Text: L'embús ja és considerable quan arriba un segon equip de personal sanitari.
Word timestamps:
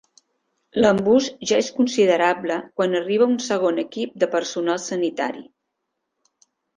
L'embús 0.83 1.25
ja 1.49 1.57
és 1.63 1.67
considerable 1.79 2.57
quan 2.79 2.99
arriba 2.99 3.27
un 3.33 3.35
segon 3.49 3.81
equip 3.83 4.15
de 4.25 4.31
personal 4.37 4.81
sanitari. 4.87 5.45